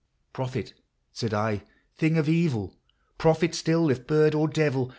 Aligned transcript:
"Prophet!" 0.33 0.73
said 1.13 1.31
I," 1.31 1.61
thing 1.99 2.17
of 2.17 2.27
evil!— 2.27 2.73
prophet 3.19 3.53
still, 3.53 3.91
if 3.91 4.07
bird 4.07 4.33
or 4.33 4.47
devil! 4.47 4.89